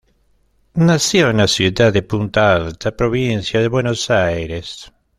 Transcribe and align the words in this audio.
Nació 0.77 1.29
en 1.29 1.37
la 1.37 1.47
ciudad 1.47 1.93
de 1.93 2.01
Punta 2.01 2.55
Alta, 2.55 2.97
provincia 2.97 3.59
de 3.61 3.67
Buenos 3.67 4.09
Aires. 4.09 4.91